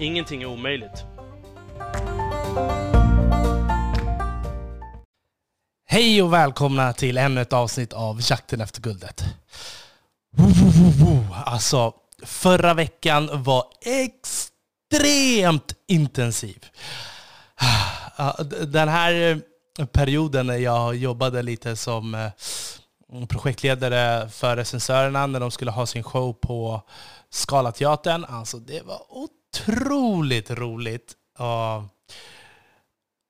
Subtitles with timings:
[0.00, 1.04] Ingenting är omöjligt.
[5.88, 9.24] Hej och välkomna till ännu ett avsnitt av Jakten efter guldet.
[11.46, 16.66] Alltså, förra veckan var extremt intensiv.
[18.16, 19.42] Ah, den här
[19.78, 25.86] eh, perioden när jag jobbade lite som eh, projektledare för recensörerna när de skulle ha
[25.86, 26.82] sin show på
[27.30, 28.24] Scalateatern.
[28.24, 31.16] Alltså det var otroligt Otroligt roligt.
[31.38, 31.84] Och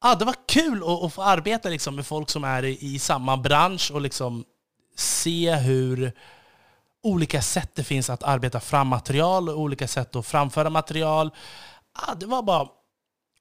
[0.03, 2.99] ja, det var kul att, att få arbeta liksom med folk som är i, i,
[2.99, 4.45] samma bransch och liksom
[4.97, 6.13] se hur
[7.03, 11.31] olika sätt det finns att arbeta fram material och olika sätt att framföra material.
[11.95, 12.69] Ja, det var bara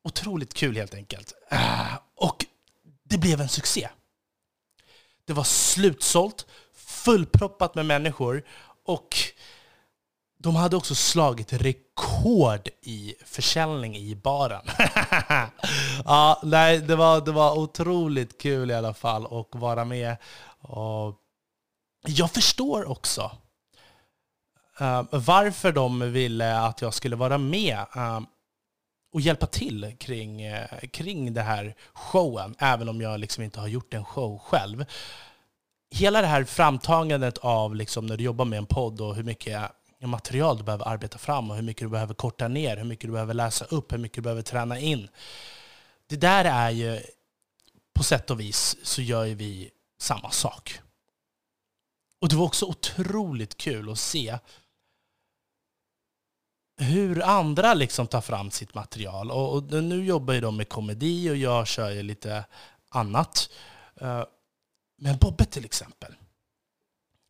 [0.04, 1.34] otroligt kul helt enkelt.
[1.52, 2.46] Ah, och
[3.04, 3.90] det blev en succé.
[5.26, 8.44] Det var slutsålt, fullproppat med människor
[8.86, 9.18] och
[10.44, 14.66] de hade också slagit rekord i försäljning i baren.
[16.06, 20.18] ja, nej, det, var, det var otroligt kul i alla fall att vara med.
[20.62, 21.16] Och
[22.08, 23.32] jag förstår också
[24.82, 28.22] uh, varför de ville att jag skulle vara med uh,
[29.14, 33.68] och hjälpa till kring, uh, kring det här showen, även om jag liksom inte har
[33.68, 34.86] gjort en show själv.
[35.92, 39.72] Hela det här framtagandet av liksom när du jobbar med en podd och hur mycket
[40.08, 43.12] material du behöver arbeta fram och hur mycket du behöver korta ner, hur mycket du
[43.12, 45.10] behöver läsa upp, hur mycket du behöver träna in.
[46.08, 47.02] Det där är ju,
[47.94, 50.82] på sätt och vis så gör ju vi samma sak.
[52.20, 54.38] Och det var också otroligt kul att se
[56.78, 59.32] hur andra liksom tar fram sitt material.
[59.32, 62.46] Och, och nu jobbar ju de med komedi och jag kör ju lite
[62.90, 63.50] annat.
[63.96, 64.24] Eh,
[64.98, 66.16] men Bobbe till exempel.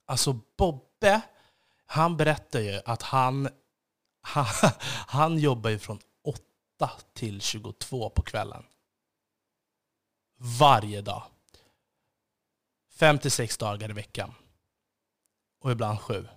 [0.05, 1.21] Alltså Bobbe
[1.91, 3.50] han berättar ju att han,
[4.22, 4.45] han,
[5.07, 8.66] han jobbar ju från 8 till 22 på kvällen.
[10.59, 11.23] Varje dag.
[12.91, 14.33] 56 dagar i veckan.
[15.59, 16.27] Och ibland sju.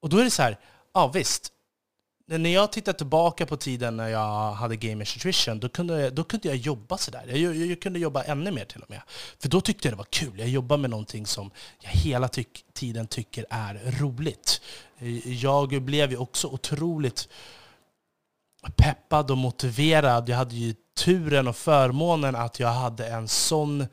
[0.00, 0.60] Och då är det så här,
[0.92, 1.52] ja visst,
[2.26, 6.24] när jag tittar tillbaka på tiden när jag hade Gamers Nutrition, då kunde, jag, då
[6.24, 7.24] kunde jag jobba sådär.
[7.26, 9.00] Jag, jag, jag kunde jobba ännu mer till och med.
[9.38, 10.38] För då tyckte jag det var kul.
[10.38, 11.50] Jag jobbade med någonting som
[11.80, 14.60] jag hela tyck, tiden tycker är roligt.
[14.98, 17.28] Eh, jag blev ju också otroligt
[18.76, 20.28] peppad och motiverad.
[20.28, 23.86] Jag hade ju turen och förmånen att jag hade en sån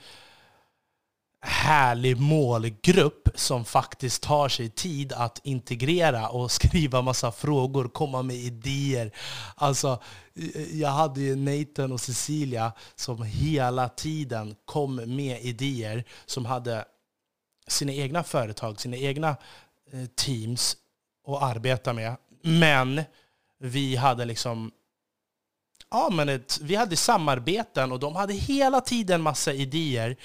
[1.45, 8.35] härlig målgrupp som faktiskt tar sig tid att integrera och skriva massa frågor, komma med
[8.35, 9.11] idéer.
[9.55, 10.01] Alltså,
[10.71, 16.85] jag hade ju Nathan och Cecilia som hela tiden kom med idéer, som hade
[17.67, 19.29] sina egna företag, sina egna
[19.91, 20.77] eh, teams
[21.27, 22.15] att arbeta med.
[22.41, 23.01] Men
[23.59, 24.71] vi hade liksom
[25.91, 30.17] ja, men ett, vi hade samarbeten och de hade hela tiden massa idéer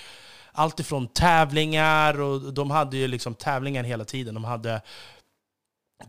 [0.59, 4.35] allt ifrån tävlingar, och de hade ju liksom tävlingar hela tiden.
[4.35, 4.83] De hade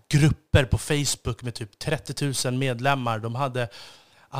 [0.09, 3.19] grupper på Facebook med typ 30 000 medlemmar.
[3.19, 3.69] De hade,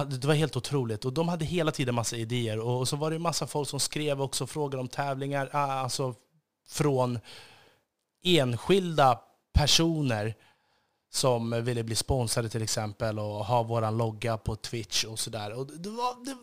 [0.08, 1.06] det var helt otroligt.
[1.06, 2.60] Och de hade hela tiden massa idéer.
[2.60, 5.50] Och så var det massa folk som skrev också frågor om tävlingar.
[5.54, 6.16] Ah, alltså
[6.68, 7.20] från
[8.24, 9.20] enskilda
[9.54, 10.36] personer
[11.12, 15.50] som ville bli sponsrade till exempel och ha vår logga på Twitch och sådär.
[15.50, 15.90] det
[16.26, 16.36] det,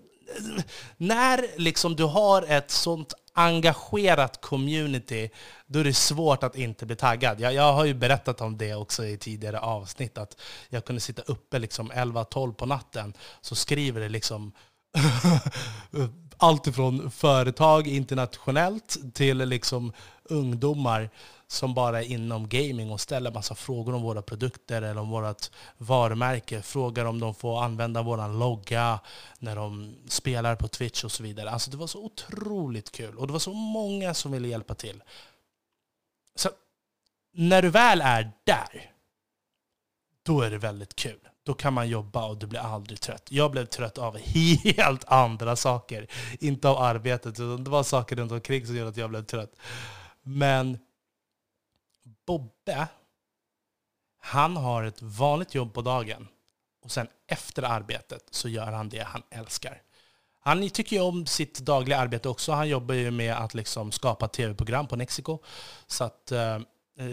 [0.97, 5.31] när liksom du har ett sånt engagerat community,
[5.67, 7.41] då är det svårt att inte bli taggad.
[7.41, 11.23] Jag, jag har ju berättat om det också i tidigare avsnitt, att jag kunde sitta
[11.23, 14.53] uppe liksom 11-12 på natten, så skriver det liksom
[16.37, 19.93] allt ifrån företag internationellt till liksom
[20.25, 21.11] ungdomar
[21.48, 25.50] som bara är inom gaming och ställer massa frågor om våra produkter eller om vårt
[25.78, 26.62] varumärke.
[26.62, 29.00] Frågar om de får använda vår logga
[29.38, 31.50] när de spelar på Twitch och så vidare.
[31.50, 35.02] Alltså det var så otroligt kul och det var så många som ville hjälpa till.
[36.34, 36.50] Så
[37.32, 38.90] när du väl är där,
[40.22, 41.19] då är det väldigt kul.
[41.43, 43.28] Då kan man jobba och du blir aldrig trött.
[43.31, 46.06] Jag blev trött av helt andra saker.
[46.40, 49.52] Inte av arbetet, utan det var saker runt omkring som gjorde att jag blev trött.
[50.22, 50.78] Men
[52.26, 52.88] Bobbe,
[54.19, 56.28] Han har ett vanligt jobb på dagen
[56.82, 59.82] och sen efter arbetet så gör han det han älskar.
[60.40, 62.52] Han tycker ju om sitt dagliga arbete också.
[62.52, 65.38] Han jobbar ju med att liksom skapa tv-program på Mexiko.
[65.87, 66.58] Så att, eh,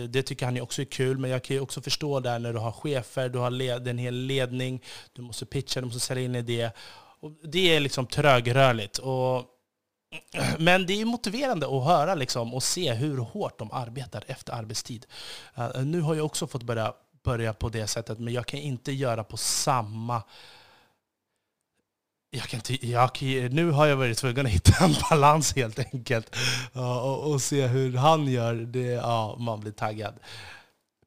[0.09, 1.17] det tycker han också är kul.
[1.17, 3.97] Men jag kan ju också förstå där när du har chefer, du har led, en
[3.97, 4.83] hel ledning,
[5.13, 6.71] du måste pitcha, du måste sälja in idé.
[7.19, 8.97] Och det är liksom trögrörligt.
[8.97, 9.45] Och,
[10.57, 15.05] men det är motiverande att höra liksom, och se hur hårt de arbetar efter arbetstid.
[15.55, 16.93] Eh, nu har jag också fått börja,
[17.23, 20.23] börja på det sättet, men jag kan inte göra på samma
[22.35, 23.21] jag kan inte, jag,
[23.51, 26.35] nu har jag varit tvungen att hitta en balans helt enkelt.
[26.73, 28.55] Och, och, se hur han gör.
[28.55, 30.19] Det, ja, man blir taggad.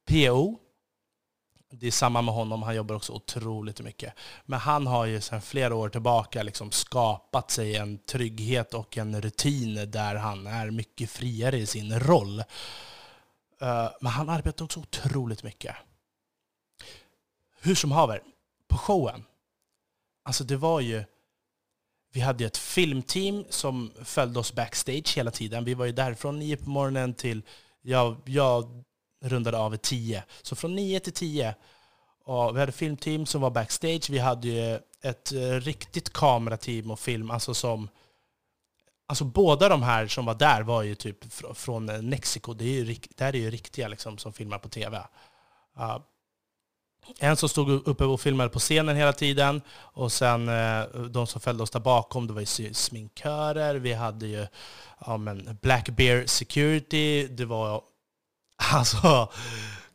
[0.09, 0.59] PO,
[1.71, 2.63] det är samma med honom.
[2.63, 4.15] Han jobbar också otroligt mycket.
[4.45, 9.23] Men han har ju sedan flera år tillbaka liksom skapat sig en trygghet och en
[9.23, 12.39] rutin där han är mycket friare i sin roll.
[13.61, 15.77] Eh, men han arbetar också otroligt mycket.
[17.61, 18.23] Hur som haver,
[18.69, 19.25] på showen.
[20.25, 21.05] Alltså det var ju
[22.13, 25.65] vi hade ett filmteam som följde oss backstage hela tiden.
[25.65, 27.43] Vi var ju där från nio på morgonen till,
[27.83, 28.85] jag, jag
[29.29, 30.25] rundade av vid tio.
[30.43, 31.55] Så från nio till tio.
[32.25, 34.11] Och vi hade filmteam som var backstage.
[34.11, 37.89] Vi hade ju ett eh, riktigt kamerateam och film, alltså som
[39.09, 41.19] Alltså båda de här som var där var ju typ
[41.55, 42.55] från Mexiko.
[42.55, 44.97] Det är ju, där är ju riktiga liksom, som filmar på tv.
[44.97, 45.05] Uh,
[45.75, 46.03] ah.
[47.19, 49.63] en som stod uppe och filmade på scenen hela tiden.
[49.77, 54.27] Och sen eh, de som följde oss där bakom, det var ju sminkörer, vi hade
[54.27, 54.47] ju
[55.07, 57.83] ja, men Black Bear Security, det var
[58.73, 59.29] alltså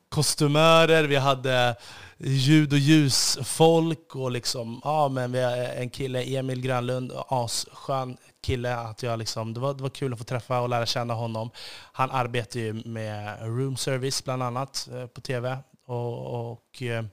[0.10, 1.76] kostymörer, vi hade
[2.18, 8.76] ljud och ljusfolk och liksom, ja men vi har en kille, Emil Grönlund, asskön kille.
[8.76, 11.52] Att jag liksom, det, var, det var kul att få träffa och lära känna honom.
[11.92, 15.58] Han arbetar ju med room service bland annat eh, på tv.
[15.86, 17.06] Och, och eh,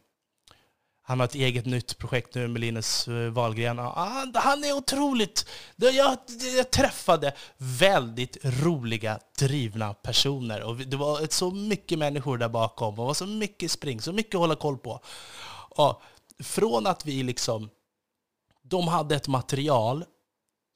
[1.08, 3.78] han har ett eget nytt projekt nu med Linus eh, Wahlgren.
[3.78, 5.49] Ah, han, han är otroligt...
[5.76, 6.19] Jag,
[6.56, 10.62] jag träffade väldigt roliga, drivna personer.
[10.62, 12.94] Och det var så mycket människor där bakom.
[12.94, 15.00] Det var så mycket spring, så mycket att hålla koll på.
[15.70, 16.02] Och
[16.43, 17.70] från att vi liksom...
[18.62, 20.04] De hade ett material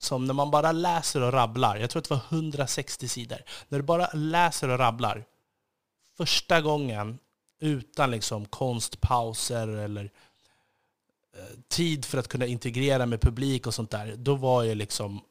[0.01, 3.79] som när man bara läser och rabblar, jag tror att det var 160 sidor, när
[3.79, 5.25] du bara läser och rabblar,
[6.17, 7.19] första gången
[7.63, 10.11] utan liksom konstpauser eller
[11.35, 15.21] eh, tid för att kunna integrera med publik och sånt där, då var ju liksom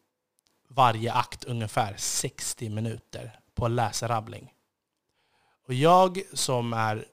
[0.68, 4.52] varje akt ungefär 60 minuter på läsrabbling.
[5.66, 7.04] Och jag som är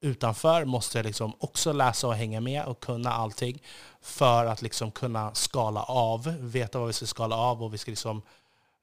[0.00, 3.62] utanför måste liksom också läsa och hänga med och kunna allting
[4.00, 7.90] för att liksom kunna skala av, veta vad vi ska skala av och vi ska
[7.90, 8.16] liksom,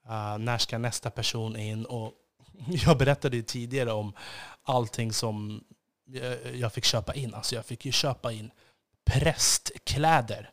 [0.09, 2.13] uh, när ska nästa person in och
[2.67, 4.13] jag berättade ju tidigare om
[4.63, 5.63] allting som
[6.53, 7.33] jag fick köpa in.
[7.33, 8.51] Alltså jag fick ju köpa in
[9.05, 10.51] prästkläder,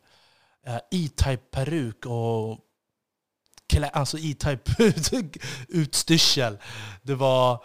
[0.66, 2.58] eh, E-Type peruk och
[3.92, 4.92] alltså E-Type
[5.68, 6.58] utstyrsel.
[7.02, 7.64] Det var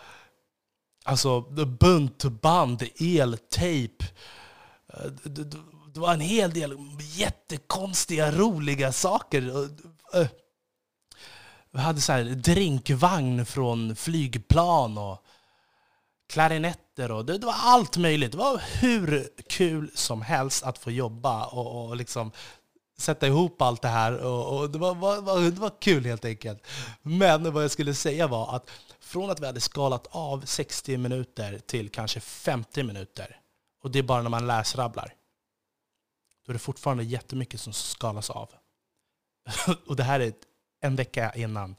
[1.04, 1.42] alltså
[1.80, 4.06] buntband, eltejp.
[4.94, 5.12] Eh,
[5.94, 9.70] det var en hel del jättekonstiga, roliga saker.
[10.14, 10.28] Eh,
[11.72, 15.25] vi hade så här drinkvagn från flygplan och
[16.28, 18.32] klarinetter och det, det, var allt möjligt.
[18.32, 22.32] Det var hur kul som helst att få jobba och, och liksom
[22.98, 24.18] sätta ihop allt det här.
[24.18, 26.68] Och, och det, var, var, det var kul helt enkelt.
[27.02, 31.60] Men vad jag skulle säga var att från att vi hade skalat av 60 minuter
[31.60, 33.40] till kanske 50 minuter,
[33.84, 35.14] och det är bara när man läsrabblar,
[36.46, 38.50] då är det fortfarande jättemycket som skalas av.
[39.88, 40.34] och det här är
[40.82, 41.76] en vecka innan,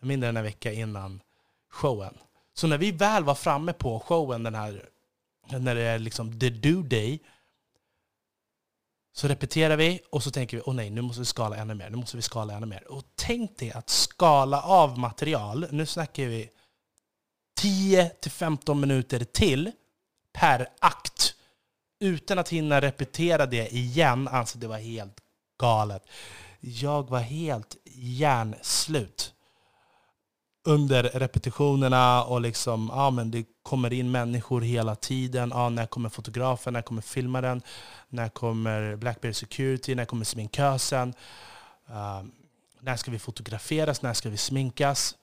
[0.00, 1.22] mindre än en vecka innan
[1.70, 2.18] showen.
[2.60, 4.88] Så när vi väl var framme på showen, den här,
[5.48, 7.22] när det är liksom the do day,
[9.12, 11.90] så repeterar vi och så tänker vi, åh nej, nu måste vi skala ännu mer,
[11.90, 12.90] nu måste vi skala ännu mer.
[12.92, 16.50] Och tänk dig att skala av material, nu snackar vi
[17.60, 19.72] 10-15 minuter till
[20.32, 21.34] per akt,
[22.00, 24.28] utan att hinna repetera det igen.
[24.28, 25.20] Alltså det var helt
[25.60, 26.02] galet.
[26.60, 29.34] Jag var helt hjärnslut
[30.64, 35.50] under repetitionerna och liksom, ja, men det kommer in människor hela tiden.
[35.54, 36.72] Ja, när kommer fotografen?
[36.72, 37.62] När kommer filmaren?
[38.08, 39.94] När kommer Blackberry Security?
[39.94, 41.14] När kommer sminkösen?
[41.90, 42.22] Uh,
[42.80, 44.02] när ska vi fotograferas?
[44.02, 45.16] När ska vi sminkas?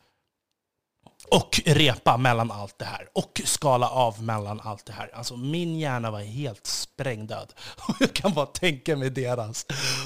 [1.31, 3.09] Och repa mellan allt det här.
[3.13, 5.15] Och skala av mellan allt det här.
[5.15, 7.53] Alltså min hjärna var helt sprängdöd.
[7.99, 9.65] Jag kan bara tänka mig deras.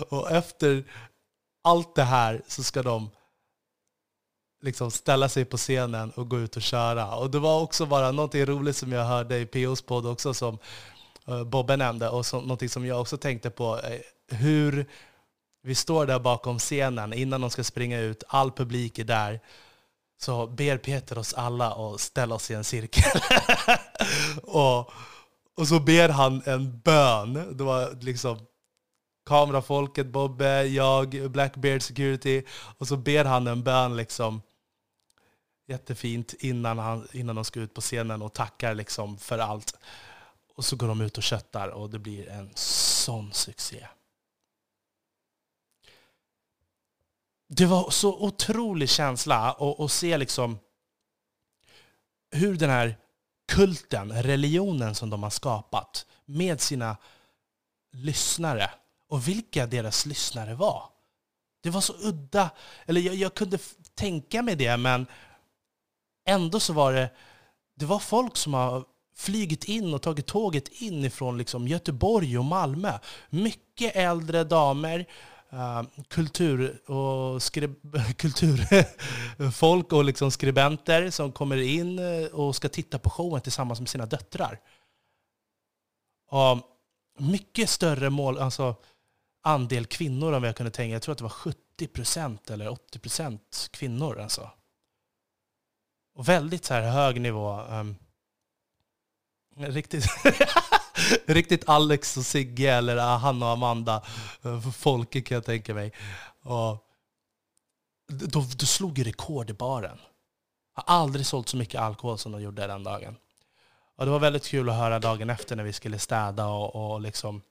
[0.10, 0.84] Och efter
[1.64, 3.10] allt det här så ska de
[4.62, 7.16] liksom ställa sig på scenen och gå ut och köra.
[7.16, 10.58] Och det var också bara någonting roligt som jag hörde i POs podd också som
[11.28, 13.80] eh, Bobbe nämnde och som, någonting som jag också tänkte på.
[13.80, 14.86] Eh, hur
[15.64, 19.40] vi står där bakom scenen innan de ska springa ut, all publik är där.
[20.22, 23.22] Så ber Peter oss alla att ställa oss i en cirkel.
[24.44, 24.92] och,
[25.58, 27.58] och så ber han en bön.
[27.58, 28.40] Det var liksom
[29.26, 32.44] kamerafolket, Bobbe, jag, Blackbeard Security.
[32.78, 34.42] Och så ber han en bön liksom
[35.68, 39.78] jättefint innan, han, innan de ska ut på scenen och tackar liksom för allt.
[40.56, 43.88] Och så går de ut och köttar och det blir en sån succé.
[47.48, 50.60] Det var så otrolig känsla att se liksom
[52.32, 52.98] hur den här
[53.48, 56.98] kulten, religionen som de har skapat med sina
[57.92, 58.72] lyssnare
[59.08, 60.84] och vilka deras lyssnare var.
[61.62, 62.50] Det var så udda.
[62.86, 63.58] Eller jag, jag kunde
[63.94, 65.06] tänka mig det, men
[66.26, 67.10] ändå så var det,
[67.76, 68.86] det var folk som har
[69.16, 73.00] flygit in och tagit tåget in ifrån liksom Göteborg och Malmö.
[73.30, 75.06] Mycket äldre damer,
[75.54, 77.42] uh, kultur och
[78.18, 83.90] kulturfolk och liksom skribenter som kommer in eh, och ska titta på showen tillsammans med
[83.90, 84.60] sina döttrar.
[86.30, 86.58] Och
[87.20, 88.76] mycket större mål, alltså
[89.44, 90.94] andel kvinnor än vad jag kunde tänka.
[90.94, 94.20] Jag tror att det var 70 procent eller 80 procent kvinnor.
[94.20, 94.50] Alltså.
[96.16, 97.62] Och väldigt så här hög nivå.
[97.62, 97.96] Um,
[99.58, 100.06] riktigt,
[101.26, 104.02] riktigt Alex och Sigge eller ah, Hanna och Amanda.
[104.42, 105.94] Eh, Folke kan jag tänka mig.
[106.42, 106.88] Och
[108.08, 109.98] då, då slog ju rekord i baren.
[110.76, 113.16] Jag har aldrig sålt så mycket alkohol som de gjorde den dagen.
[113.96, 117.02] Och det var väldigt kul att höra dagen efter när vi skulle städa och, och
[117.02, 117.42] liksom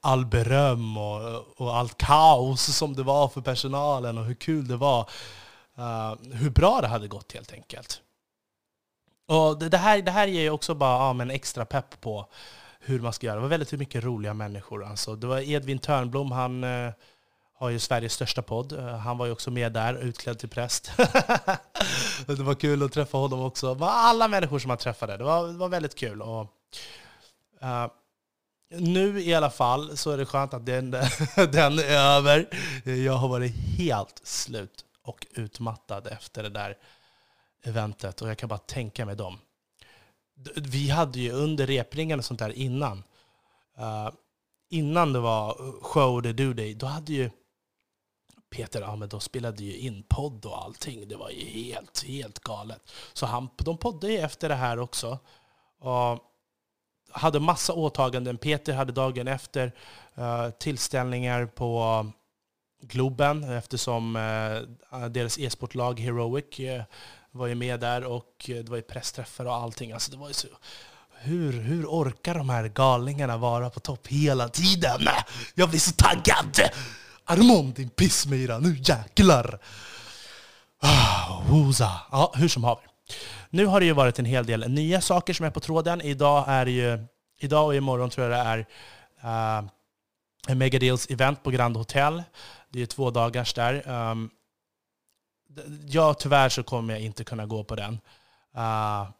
[0.00, 4.76] all beröm och, och allt kaos som det var för personalen och hur kul det
[4.76, 5.10] var.
[5.80, 8.02] Uh, hur bra det hade gått helt enkelt.
[9.26, 12.26] Och det, det, här, det här ger ju också bara ja, men extra pepp på
[12.80, 13.36] hur man ska göra.
[13.36, 14.84] Det var väldigt mycket roliga människor.
[14.84, 15.16] Alltså.
[15.16, 16.92] Det var Edvin Törnblom, han uh,
[17.60, 18.72] har ju Sveriges största podd.
[18.72, 20.92] Eh, han var ju också med där, utklädd till präst.
[22.26, 23.78] det var kul att träffa honom också.
[23.80, 26.22] Alla människor som han träffade, det var, det var väldigt kul.
[26.22, 26.46] Och,
[28.68, 30.90] nu i alla fall så är det skönt att den,
[31.36, 32.48] den är över.
[32.84, 36.78] Jag har varit helt slut och utmattad efter det där
[37.62, 39.38] eventet och jag kan bara tänka mig dem.
[40.56, 43.02] Vi hade ju under repringen och sånt där innan,
[43.78, 44.10] uh,
[44.68, 47.30] innan det var show the do day, då hade ju
[48.50, 51.08] Peter, ja men då spelade ju in podd och allting.
[51.08, 52.92] Det var ju helt, helt galet.
[53.12, 55.18] Så han, de poddade ju efter det här också.
[55.78, 56.18] Och
[57.10, 58.38] hade massa åtaganden.
[58.38, 59.72] Peter hade dagen efter
[60.18, 62.06] uh, tillställningar på
[62.82, 66.82] Globen eftersom eh, deras e-sportlag Heroic eh,
[67.30, 69.92] var ju med där och eh, det var ju pressträffar och allting.
[69.92, 70.48] Alltså det var så,
[71.18, 75.00] hur, hur orkar de här galningarna vara på topp hela tiden?
[75.54, 76.60] Jag blir så taggad!
[77.24, 79.58] Armond din pissmyra, nu jäklar!
[80.82, 81.42] Ah,
[82.10, 82.84] Ja, hur som haver.
[83.50, 86.00] Nu har det ju varit en hel del nya saker som är på tråden.
[86.00, 87.06] Idag, är ju,
[87.38, 88.66] idag och imorgon tror jag det
[89.24, 89.60] är
[90.48, 92.22] uh, Megadeals event på Grand Hotel.
[92.72, 93.88] Det är två dagars där.
[94.10, 94.30] Um,
[95.86, 98.00] ja, tyvärr så kommer jag inte kunna gå på den.
[98.56, 99.10] Uh,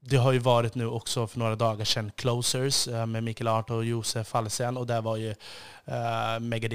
[0.00, 3.74] det har ju varit nu också för några dagar sedan Closers uh, med Mikael Arto
[3.74, 5.34] och Josef Fallesen och där var ju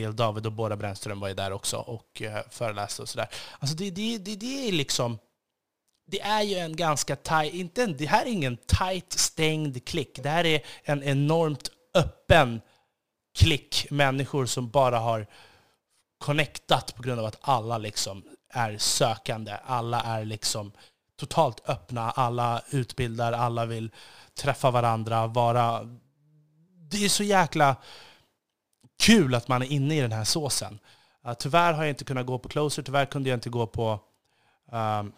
[0.05, 3.27] uh, David och Båda Brännström var ju där också och uh, föreläste och sådär.
[3.59, 5.17] Alltså det, det, det, det är liksom
[6.05, 10.19] det är ju en ganska tight, inte en, det här är ingen tight stängd klick.
[10.23, 12.61] Det här är en enormt öppen
[13.37, 15.27] klick människor som bara har
[16.23, 19.57] connectat på grund av att alla liksom är sökande.
[19.65, 20.71] Alla är liksom
[21.19, 23.91] totalt öppna, alla utbildar, alla vill
[24.35, 25.83] träffa varandra, vara...
[26.91, 27.75] Det är så jäkla
[28.99, 30.79] kul att man är inne i den här såsen.
[31.27, 33.99] Uh, tyvärr har jag inte kunnat gå på Closer, tyvärr kunde jag inte gå på
[34.71, 35.13] ehm,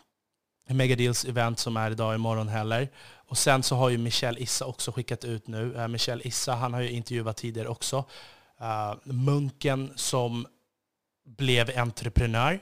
[0.69, 2.89] um, Megadeals event som är idag och imorgon heller.
[3.29, 5.75] Och sen så har ju Michel Issa också skickat ut nu.
[5.75, 8.05] Eh, uh, Michel Issa, han har ju intervjuat tidigare också.
[8.62, 10.47] Uh, munken som
[11.25, 12.60] blev entreprenör.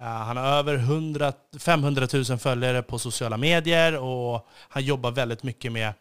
[0.00, 5.42] Eh, han har över 100, 500 000 följare på sociala medier och han jobbar väldigt
[5.42, 5.92] mycket med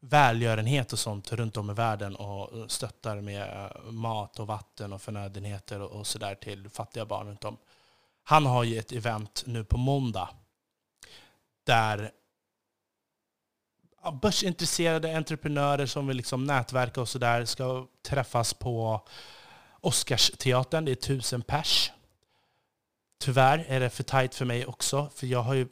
[0.00, 4.92] välgörenhet och sånt runt om i världen och eh, stöttar med eh, mat och vatten
[4.92, 7.56] och förnödenheter och, och sådär till fattiga barn runt om.
[8.22, 10.28] Han har ju ett event nu på måndag
[11.64, 12.10] där
[14.22, 19.06] börsintresserade entreprenörer som vill liksom nätverka och sådär ska träffas på
[19.80, 20.84] Oscarsteatern.
[20.84, 21.92] Det är tusen pers.
[23.18, 25.68] Tyvärr är det för tajt för mig också, för jag har ju...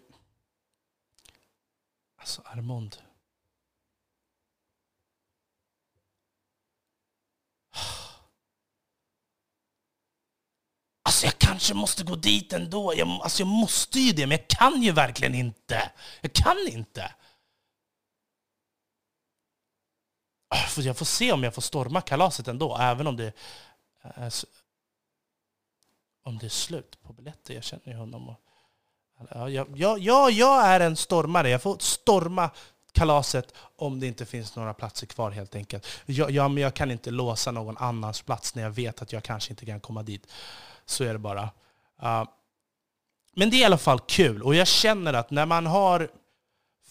[2.20, 2.96] Alltså Armond.
[11.02, 12.94] Alltså jag kanske måste gå dit ändå.
[12.96, 15.90] Jag, alltså jag måste ju det, men jag kan ju verkligen inte.
[16.20, 17.14] Jag kan inte.
[20.48, 23.32] Ah, jag får se om jag får storma kalaset ändå, även om det
[24.02, 24.46] alltså,
[26.22, 27.54] om det är slut på biljetter.
[27.54, 28.28] Jag känner ju honom.
[28.28, 28.40] Och,
[29.30, 31.50] ja, jag, ja, jag är en stormare.
[31.50, 32.50] Jag får storma
[32.92, 35.86] kalaset om det inte finns några platser kvar helt enkelt.
[36.06, 39.22] Jag, jag, men jag kan inte låsa någon annans plats när jag vet att jag
[39.22, 40.26] kanske inte kan komma dit.
[40.84, 41.42] Så är det bara.
[42.02, 42.24] Uh,
[43.34, 44.42] men det är i alla fall kul.
[44.42, 46.08] Och jag känner att när man har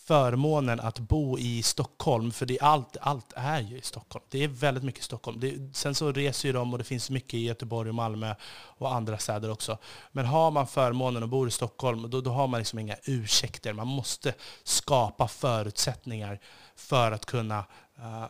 [0.07, 4.25] förmånen att bo i Stockholm, för det är allt, allt är ju i Stockholm.
[4.29, 5.39] Det är väldigt mycket Stockholm.
[5.39, 8.93] Det, sen så reser ju de och det finns mycket i Göteborg och Malmö och
[8.93, 9.77] andra städer också.
[10.11, 13.73] Men har man förmånen att bo i Stockholm, då, då har man liksom inga ursäkter.
[13.73, 14.33] Man måste
[14.63, 16.39] skapa förutsättningar
[16.75, 17.59] för att kunna
[17.99, 18.25] uh,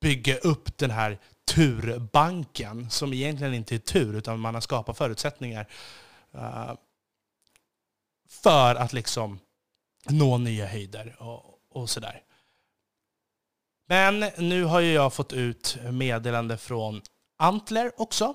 [0.00, 1.18] bygga upp den här
[1.54, 5.68] turbanken, som egentligen inte är tur, utan man har skapat förutsättningar
[6.34, 6.72] uh,
[8.28, 9.38] för att liksom
[10.08, 12.22] nå nya höjder och, och sådär.
[13.88, 17.02] Men nu har ju jag fått ut meddelande från
[17.38, 18.34] Antler också.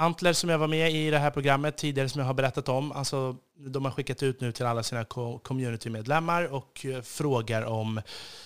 [0.00, 2.92] Antler som jag var med i det här programmet tidigare som jag har berättat om.
[2.92, 5.04] Alltså, de har skickat ut nu till alla sina
[5.42, 8.00] communitymedlemmar och eh, frågar om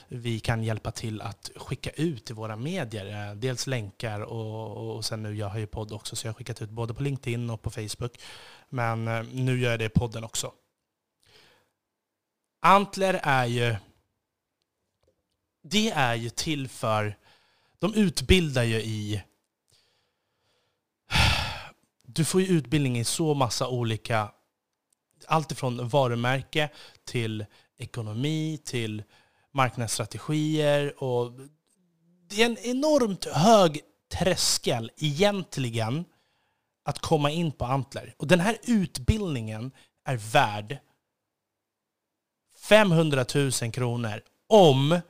[0.09, 3.31] vi kan hjälpa till att skicka ut till våra medier.
[3.31, 6.39] Eh, dels länkar och, och sen nu, jag har ju podd också, så jag har
[6.39, 8.21] skickat ut både på LinkedIn och på Facebook.
[8.69, 10.53] Men eh, nu gör jag det i podden också.
[12.65, 13.77] Antler är ju...
[15.63, 17.19] Det är ju till för...
[17.79, 19.23] De utbildar ju i...
[22.03, 24.33] Du får ju utbildning i så massa olika...
[25.27, 26.71] Allt ifrån varumärke
[27.05, 29.03] till ekonomi, till
[29.53, 31.03] marknadsstrategier.
[31.03, 31.33] Och
[32.29, 33.81] det är en enormt hög
[34.13, 36.05] tröskel egentligen
[36.85, 38.15] att komma in på Antler.
[38.19, 39.73] Och den här utbildningen
[40.05, 40.79] är värd
[42.63, 45.01] 500 000 kronor om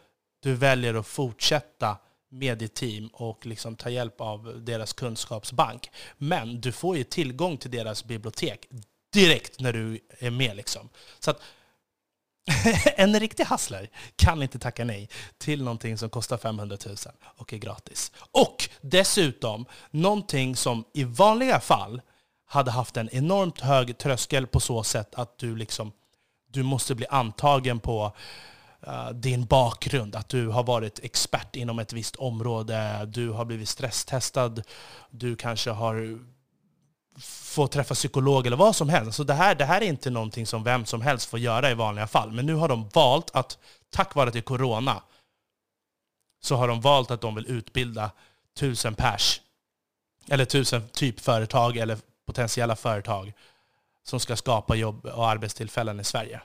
[0.43, 1.99] du väljer att fortsätta
[2.31, 5.91] med ditt team och liksom ta hjälp av deras kunskapsbank.
[6.19, 8.67] Men du får ju tillgång till deras bibliotek
[9.13, 10.57] direkt när du är med.
[10.57, 10.89] Liksom.
[11.19, 11.41] Så att
[12.97, 16.97] en riktig hustler kan inte tacka nej till någonting som kostar 500 000
[17.37, 18.13] och är gratis.
[18.17, 22.01] Och dessutom någonting som i vanliga fall
[22.45, 25.93] hade haft en enormt hög tröskel på så sätt att du liksom
[26.53, 28.13] du måste bli antagen på
[28.87, 33.69] uh, din bakgrund, att du har varit expert inom ett visst område, du har blivit
[33.69, 34.63] stresstestad,
[35.11, 36.19] du kanske har
[37.55, 39.17] fått träffa psykolog eller vad som helst.
[39.17, 41.75] Så det här, det här är inte någonting som vem som helst får göra i
[41.75, 42.33] vanliga fall.
[42.33, 43.59] Men nu har de valt att,
[43.91, 45.03] tack vare att det är corona,
[46.43, 48.11] så har de valt att de vill utbilda
[48.57, 49.41] tusen pers,
[50.29, 53.33] eller tusen typ företag eller potentiella företag
[54.03, 56.41] som ska skapa jobb och arbetstillfällen i Sverige.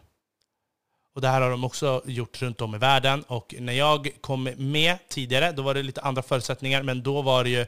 [1.14, 3.24] Och det här har de också gjort runt om i världen.
[3.24, 7.44] Och när jag kom med tidigare, då var det lite andra förutsättningar, men då var
[7.44, 7.66] det ju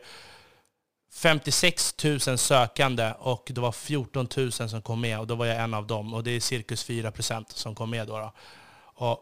[1.12, 5.58] 56 000 sökande och det var 14 000 som kom med och då var jag
[5.58, 6.14] en av dem.
[6.14, 8.18] Och det är cirkus 4 procent som kom med då.
[8.18, 8.34] då.
[8.82, 9.20] Och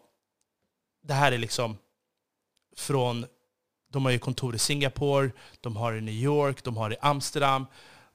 [1.04, 1.78] det här är liksom
[2.78, 3.26] från,
[3.92, 7.66] de har ju kontor i Singapore, de har i New York, de har i Amsterdam,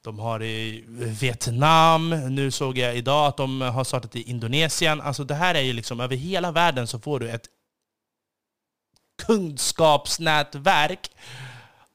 [0.03, 0.83] de har i
[1.21, 2.09] Vietnam.
[2.09, 5.01] Nu såg jag idag att de har startat i Indonesien.
[5.01, 7.49] Alltså det här är ju liksom, över hela världen så får du ett
[9.25, 11.11] kunskapsnätverk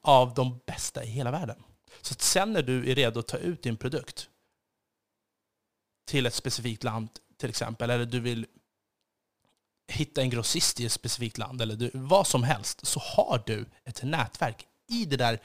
[0.01, 1.63] av de bästa i hela världen.
[2.01, 4.29] Så att sen när du är redo att ta ut din produkt
[6.07, 8.45] till ett specifikt land till exempel, eller du vill
[9.87, 13.65] hitta en grossist i ett specifikt land, eller du, vad som helst, så har du
[13.83, 15.39] ett nätverk i det där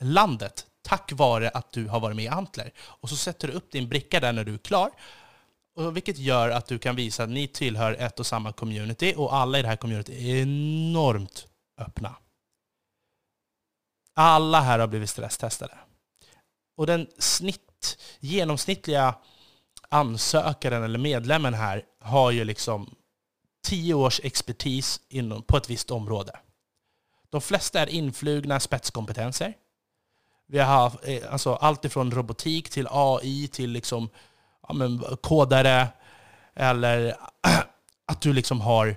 [0.00, 2.72] landet tack vare att du har varit med i Antler.
[2.78, 4.90] Och så sätter du upp din bricka där när du är klar,
[5.78, 9.34] och vilket gör att du kan visa att ni tillhör ett och samma community och
[9.34, 11.46] alla i det här communityt är enormt
[11.80, 12.16] öppna.
[14.14, 15.78] Alla här har blivit stresstestade.
[16.76, 19.14] Och den snitt, genomsnittliga
[19.88, 22.94] ansökaren eller medlemmen här har ju liksom
[23.66, 26.38] tio års expertis inom, på ett visst område.
[27.30, 29.54] De flesta är influgna spetskompetenser.
[30.50, 30.96] Vi har haft
[31.30, 34.08] alltså, allt ifrån robotik till AI till liksom,
[34.68, 35.88] ja, men, kodare
[36.54, 37.16] eller
[38.06, 38.96] att du liksom har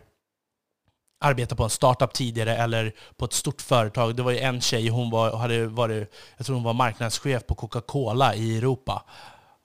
[1.19, 4.15] arbetat på en startup tidigare eller på ett stort företag.
[4.15, 7.55] Det var ju en tjej, hon var, hade varit, jag tror hon var marknadschef på
[7.55, 9.03] Coca-Cola i Europa.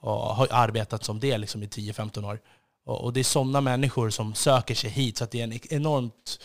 [0.00, 2.40] och har arbetat som det liksom i 10-15 år.
[2.84, 5.74] Och, och det är sådana människor som söker sig hit, så att det är en
[5.74, 6.40] enormt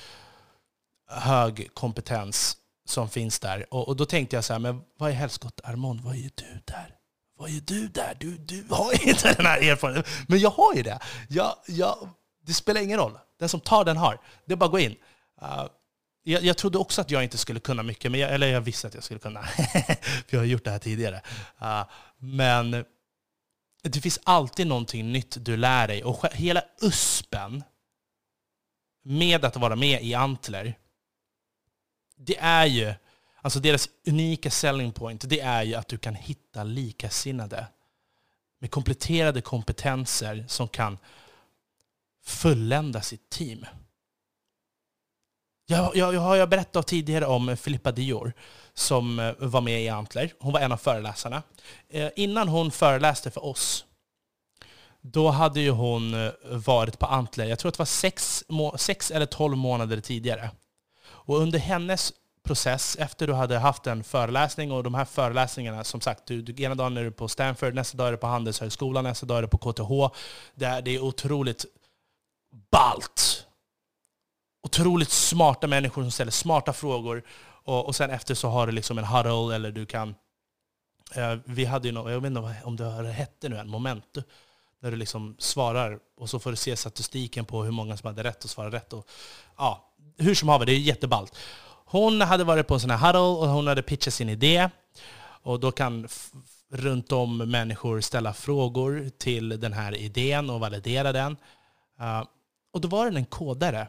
[1.08, 2.58] hög kompetens
[2.92, 3.74] som finns där.
[3.74, 6.62] Och, och då tänkte jag så här, men vad är helskott Armond, vad är du
[6.66, 6.96] där?
[7.38, 8.18] Vad är du där?
[8.20, 10.12] Du, du har inte den här erfarenheten.
[10.28, 11.00] Men jag har ju det.
[11.30, 12.10] Jag, jag,
[12.46, 13.18] det spelar ingen roll.
[13.40, 14.20] Den som tar den har.
[14.46, 14.96] Det är bara att gå in.
[15.42, 15.66] Uh,
[16.24, 18.88] jag, jag, trodde också att jag inte skulle kunna mycket, men jag, eller jag visste
[18.88, 19.44] att jag skulle kunna.
[19.46, 21.22] För jag har gjort det här tidigare.
[21.62, 21.84] Uh,
[22.18, 22.86] men
[23.84, 26.04] det finns alltid någonting nytt du lär dig.
[26.04, 27.64] Och hela USPen
[29.04, 30.78] med att vara med i Antler,
[32.26, 32.94] det är ju,
[33.42, 37.68] alltså deras unika selling point, det är ju att du kan hitta likasinnade
[38.60, 40.98] med kompletterade kompetenser som kan
[42.24, 43.66] fullända sitt team.
[45.66, 48.34] Jag, jag, jag har berättat tidigare om Filippa Dior
[48.74, 50.34] som eh, var med i Antler.
[50.40, 51.44] Hon var en av föreläsarna.
[51.90, 53.86] Eh, innan hon föreläste för oss,
[55.02, 58.44] då hade ju hon eh, varit på Antler, jag tror att det var sex,
[58.78, 60.50] sex eller tolv månader tidigare.
[61.32, 62.14] Och under hennes
[62.44, 66.64] process, efter du hade haft en föreläsning, och de här föreläsningarna, som sagt, du, du,
[66.64, 69.42] ena dagen är du på Stanford, nästa dag är du på Handelshögskolan, nästa dag är
[69.42, 70.18] du på KTH.
[70.56, 71.66] Det är, det är otroligt
[72.72, 73.48] balt
[74.64, 77.24] otroligt smarta människor som ställer smarta frågor.
[77.64, 80.16] Och, och sen efter så har du liksom en huddle, eller du kan...
[81.16, 84.18] Eh, vi hade ju något, jag vet inte om det hette nu en moment.
[84.82, 88.24] Där du liksom svarar och så får du se statistiken på hur många som hade
[88.24, 88.94] rätt och svarade rätt.
[88.94, 89.08] Och,
[89.58, 91.36] ja, hur som haver, det är jätteballt.
[91.86, 94.70] Hon hade varit på en sån här huddle och hon hade pitchat sin idé.
[95.44, 96.08] Och då kan
[96.72, 101.38] runt om människor ställa frågor till den här idén och validera den.
[102.02, 102.24] Uh,
[102.74, 103.88] och då var det en kodare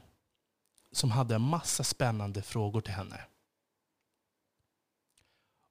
[0.93, 3.21] som hade en massa spännande frågor till henne.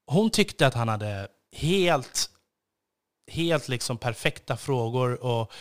[0.06, 2.30] Hon tyckte att han hade helt,
[3.28, 5.52] helt liksom perfekta frågor och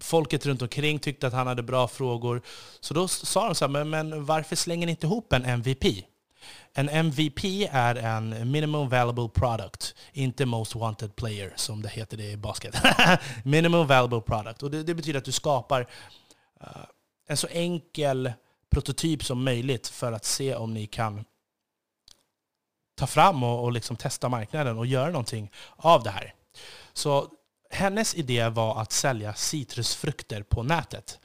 [0.00, 2.42] folket runt omkring tyckte att han hade bra frågor.
[2.80, 5.84] Så då sa de så här, men, men varför slänger ni inte ihop en MVP?
[6.74, 12.36] En MVP är en minimum valuable product, inte most wanted player som det heter i
[12.36, 12.74] basket.
[13.44, 14.62] minimum valuable product.
[14.62, 15.80] Och det, det betyder att du skapar
[16.60, 16.84] uh,
[17.28, 18.32] en så enkel
[18.70, 21.24] prototyp som möjligt för att se om ni kan
[22.94, 26.34] ta fram och, och liksom testa marknaden och göra någonting av det här.
[26.98, 27.28] Så
[27.70, 31.18] hennes idé var att sälja citrusfrukter på nätet.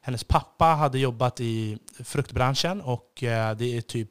[0.00, 4.10] Hennes pappa hade jobbat i fruktbranschen och eh, det är typ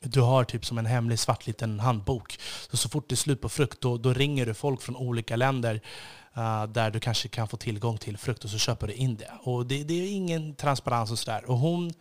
[0.00, 2.38] du har typ som en hemlig svart liten handbok.
[2.70, 5.36] Så, så fort det är slut på frukt, då, då ringer du folk från olika
[5.36, 5.80] länder
[6.36, 9.32] uh, där du kanske kan få tillgång till frukt och så köper du in det.
[9.42, 11.50] Och det, det är ingen transparens och sådär.
[11.50, 11.92] Och hon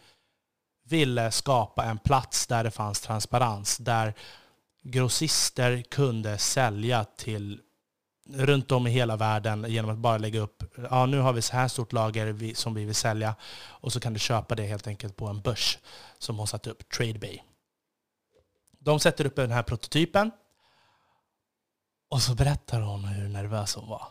[0.85, 4.13] ville skapa en plats där det fanns transparens, där
[4.83, 7.61] grossister kunde sälja till
[8.29, 11.55] runt om i hela världen genom att bara lägga upp, ja nu har vi så
[11.55, 13.35] här stort lager som vi vill sälja
[13.67, 15.77] och så kan du köpa det helt enkelt på en börs
[16.19, 17.43] som hon satt upp, Tradebay.
[18.79, 20.31] De sätter upp den här prototypen
[22.09, 24.07] och så berättar hon hur nervös hon var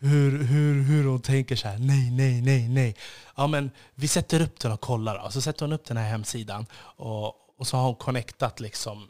[0.00, 2.96] hur, hur, hur hon tänker så här, nej, nej, nej, nej.
[3.36, 5.22] Ja, men vi sätter upp den och kollar.
[5.24, 5.30] Då.
[5.30, 9.08] Så sätter hon upp den här hemsidan och, och så har hon connectat liksom.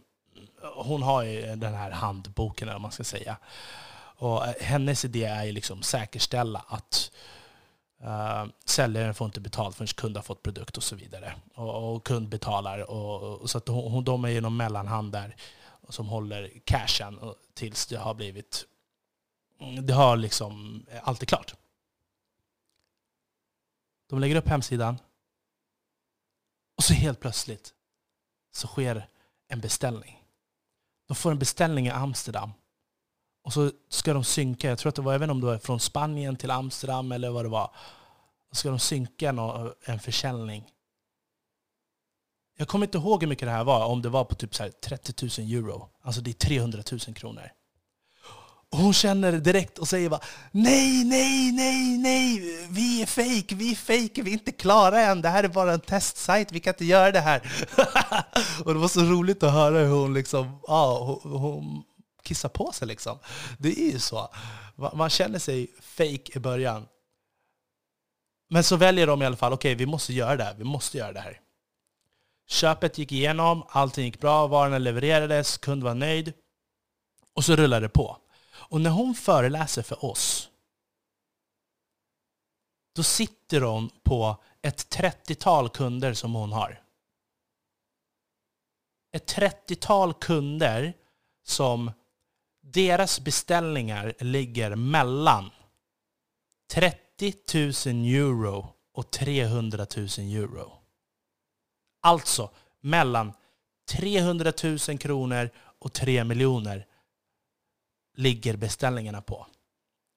[0.75, 3.37] Hon har ju den här handboken, eller vad man ska säga.
[4.17, 7.11] Och eh, hennes idé är ju liksom säkerställa att
[8.05, 11.35] uh, säljaren får inte betalt förrän kund har fått produkt och så vidare.
[11.55, 12.91] Och, och kund betalar.
[12.91, 15.37] Och, och så att hon, de är ju någon mellanhand där
[15.89, 17.19] som håller cashen
[17.55, 18.67] tills det har blivit
[19.83, 21.55] det har liksom eh, allt är klart.
[24.09, 24.99] De lägger upp hemsidan
[26.77, 27.75] och så helt plötsligt
[28.53, 29.09] så sker
[29.49, 30.25] en beställning.
[31.09, 32.53] De får en beställning i Amsterdam
[33.43, 35.81] och så ska de synka, jag tror att det var, även om det var från
[35.81, 37.75] Spanien till Amsterdam eller vad det var,
[38.49, 39.29] så ska de synka
[39.85, 40.71] en försäljning.
[42.57, 44.71] Jag kommer inte ihåg hur mycket det här var, om det var på typ så
[44.81, 45.89] 30 000 euro.
[46.01, 47.51] Alltså det är 300 000 kronor.
[48.73, 53.71] Och hon känner direkt och säger bara nej, nej, nej, nej, vi är fake, vi
[53.71, 56.75] är fake, vi är inte klara än, det här är bara en testsajt, vi kan
[56.75, 57.43] inte göra det här.
[58.65, 61.85] och det var så roligt att höra hur hon liksom, ja, hon, hon
[62.23, 63.19] kissar på sig liksom.
[63.59, 64.29] Det är ju så.
[64.95, 66.87] Man känner sig fake i början.
[68.49, 70.65] Men så väljer de i alla fall, okej, okay, vi måste göra det här, vi
[70.65, 71.41] måste göra det här.
[72.49, 76.33] Köpet gick igenom, allting gick bra, varorna levererades, kund var nöjd.
[77.35, 78.17] Och så rullade det på.
[78.71, 80.51] Och när hon föreläser för oss,
[82.95, 86.83] då sitter hon på ett 30-tal kunder som hon har.
[89.13, 90.93] Ett 30-tal kunder
[91.43, 91.93] som
[92.63, 95.51] deras beställningar ligger mellan
[96.71, 100.73] 30 000 euro och 300 000 euro.
[102.03, 103.33] Alltså mellan
[103.91, 106.87] 300 000 kronor och 3 miljoner
[108.17, 109.47] ligger beställningarna på.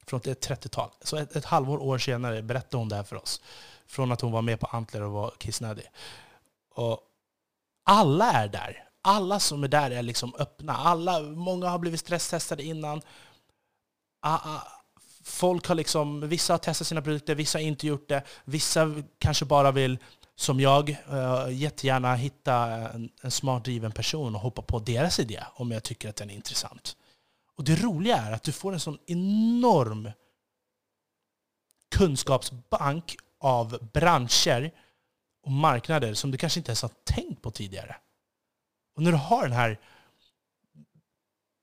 [0.07, 0.89] Från ett 30-tal.
[1.01, 3.41] Så ett, ett halvår år senare berättade hon det här för oss.
[3.87, 5.85] Från att hon var med på Antler och var kissnödig.
[6.75, 6.99] Och
[7.83, 8.83] alla är där.
[9.01, 10.73] Alla som är där är liksom öppna.
[10.73, 13.01] Alla, många har blivit stresstestade innan.
[15.23, 18.23] Folk har liksom, vissa har testat sina produkter, vissa har inte gjort det.
[18.45, 19.97] Vissa kanske bara vill,
[20.35, 25.43] som jag, eh, jättegärna hitta en, en smart driven person och hoppa på deras idé
[25.53, 26.95] om jag tycker att den är intressant.
[27.55, 30.11] Och det roliga är att du får en sån enorm
[31.91, 34.71] kunskapsbank av branscher
[35.43, 37.95] och marknader som du kanske inte ens har tänkt på tidigare.
[38.95, 39.79] Och när du har den här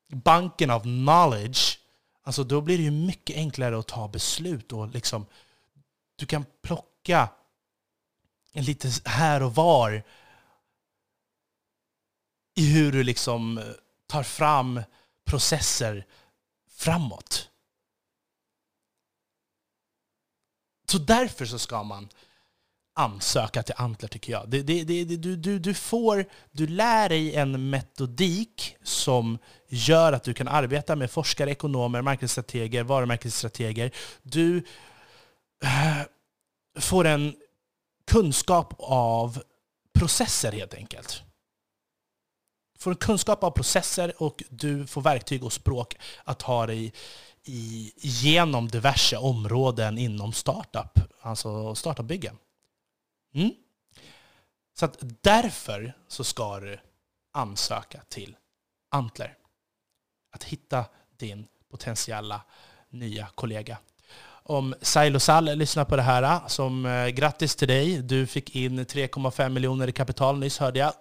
[0.08, 1.78] banken av knowledge,
[2.22, 4.72] alltså då blir det ju mycket enklare att ta beslut.
[4.72, 5.26] och liksom,
[6.16, 7.28] Du kan plocka
[8.52, 10.02] lite här och var
[12.54, 13.64] i hur du liksom eh,
[14.06, 14.80] tar fram
[15.30, 16.06] processer
[16.70, 17.48] framåt.
[20.90, 22.08] Så därför så ska man
[22.94, 24.48] ansöka till Antler tycker jag.
[24.50, 29.38] Det, det, det, du, du, du, får, du lär dig en metodik som
[29.68, 33.90] gör att du kan arbeta med forskare, ekonomer, marknadsstrateger, varumärkesstrateger.
[34.22, 34.56] Du
[35.64, 36.02] äh,
[36.80, 37.34] får en
[38.10, 39.42] kunskap av
[39.92, 41.22] processer helt enkelt.
[42.80, 46.92] Du får en kunskap av processer och du får verktyg och språk att ta dig
[47.44, 52.36] i, genom diverse områden inom startup, alltså startupbyggen.
[53.34, 53.50] Mm.
[54.78, 56.78] Så att därför så ska du
[57.32, 58.36] ansöka till
[58.90, 59.34] Antler.
[60.32, 60.84] Att hitta
[61.16, 62.42] din potentiella
[62.90, 63.78] nya kollega.
[64.42, 68.02] Om Sailosal lyssnar på det här, eh, som eh, grattis till dig.
[68.02, 70.92] Du fick in 3,5 miljoner i kapital nyss hörde jag.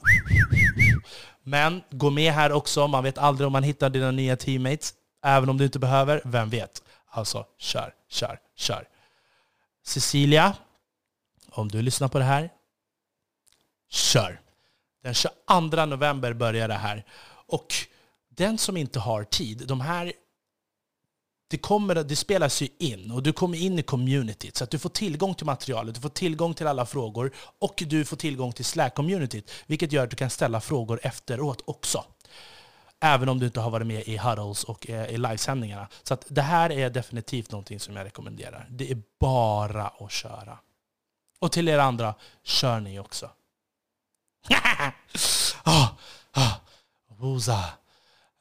[1.49, 4.93] Men gå med här också, man vet aldrig om man hittar dina nya teammates.
[5.23, 6.83] Även om du inte behöver, vem vet?
[7.09, 8.87] Alltså, kör, kör, kör.
[9.85, 10.55] Cecilia,
[11.49, 12.49] om du lyssnar på det här,
[13.89, 14.41] kör.
[15.03, 17.05] Den 22 november börjar det här.
[17.47, 17.73] Och
[18.29, 20.13] den som inte har tid, de här
[21.49, 24.79] det, kommer, det spelas ju in och du kommer in i communityt så att du
[24.79, 28.65] får tillgång till materialet, du får tillgång till alla frågor och du får tillgång till
[28.65, 32.03] Slack-communityt, vilket gör att du kan ställa frågor efteråt också.
[32.99, 35.87] Även om du inte har varit med i huddles och eh, i livesändningarna.
[36.03, 38.67] Så att det här är definitivt någonting som jag rekommenderar.
[38.69, 40.59] Det är bara att köra.
[41.39, 43.29] Och till er andra, kör ni också.
[45.65, 45.87] oh,
[46.35, 46.55] oh,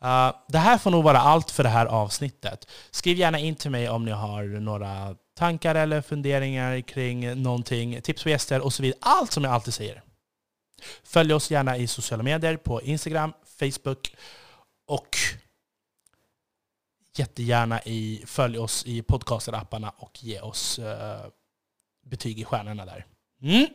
[0.05, 2.69] Uh, det här får nog vara allt för det här avsnittet.
[2.91, 8.23] Skriv gärna in till mig om ni har några tankar eller funderingar kring någonting, tips
[8.23, 8.99] på gäster och så vidare.
[9.03, 10.03] Allt som jag alltid säger.
[11.05, 14.17] Följ oss gärna i sociala medier på Instagram, Facebook
[14.87, 15.17] och
[17.17, 20.87] jättegärna i, följ oss i podcaster-apparna och ge oss uh,
[22.07, 23.07] betyg i stjärnorna där.
[23.43, 23.67] Mm.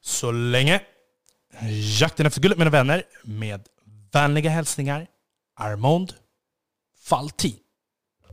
[0.00, 0.80] Så länge.
[2.00, 3.68] Jakten efter guldet mina vänner med
[4.12, 5.06] vänliga hälsningar
[5.54, 6.14] Armond
[7.00, 7.59] Faltin.